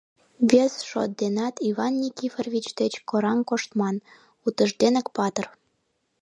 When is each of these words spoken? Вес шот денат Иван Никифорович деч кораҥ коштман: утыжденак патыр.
Вес 0.51 0.73
шот 0.89 1.09
денат 1.21 1.55
Иван 1.69 1.93
Никифорович 2.03 2.67
деч 2.79 2.93
кораҥ 3.09 3.39
коштман: 3.49 3.95
утыжденак 4.45 5.07
патыр. 5.15 5.47